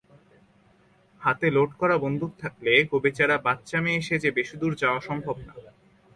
হাতে 1.21 1.47
লোড 1.51 1.69
করা 1.73 1.95
বন্দুক 1.97 2.31
থাকলে 2.39 2.71
গোবেচারা 2.91 3.35
বাচ্চা 3.37 3.77
মেয়ে 3.81 4.01
সেজে 4.01 4.29
বেশিদূর 4.31 4.73
যাওয়া 4.75 4.99
সম্ভব 4.99 5.35
না। 5.39 5.53